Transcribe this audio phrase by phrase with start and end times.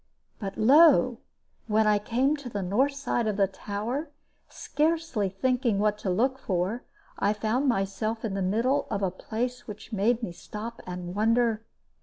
[0.39, 1.19] But lo!
[1.67, 4.09] when I came to the north side of the tower,
[4.49, 6.81] scarcely thinking what to look for,
[7.19, 11.61] I found myself in the middle of a place which made me stop and wonder.